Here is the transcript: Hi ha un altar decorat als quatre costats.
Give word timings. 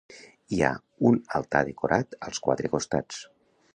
Hi 0.55 0.61
ha 0.61 0.69
un 1.09 1.19
altar 1.39 1.61
decorat 1.67 2.17
als 2.29 2.41
quatre 2.47 2.73
costats. 2.77 3.21